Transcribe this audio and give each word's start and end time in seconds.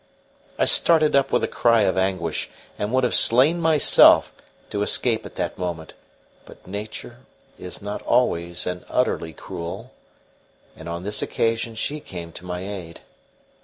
I 0.57 0.65
started 0.65 1.15
up 1.15 1.31
with 1.31 1.43
a 1.43 1.47
cry 1.47 1.81
of 1.83 1.95
anguish, 1.95 2.49
and 2.79 2.91
would 2.91 3.03
have 3.03 3.13
slain 3.13 3.61
myself 3.61 4.33
to 4.71 4.81
escape 4.81 5.27
at 5.27 5.35
that 5.35 5.59
moment; 5.59 5.93
but 6.43 6.65
Nature 6.65 7.17
is 7.59 7.83
not 7.83 8.01
always 8.01 8.65
and 8.65 8.83
utterly 8.89 9.31
cruel, 9.31 9.91
and 10.75 10.89
on 10.89 11.03
this 11.03 11.21
occasion 11.21 11.75
she 11.75 11.99
came 11.99 12.31
to 12.31 12.45
my 12.45 12.61
aid. 12.67 13.01